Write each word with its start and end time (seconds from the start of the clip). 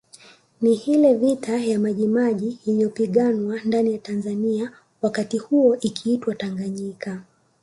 Ni 0.61 0.73
hile 0.75 1.13
vita 1.13 1.57
ya 1.57 1.79
Majimaji 1.79 2.57
iliyopiganwa 2.65 3.59
ndani 3.61 3.91
ya 3.93 3.97
Tanzania 3.99 4.71
wakati 5.01 5.37
huo 5.37 5.75
ikiitwa 5.81 6.35
Tanganyika 6.35 7.23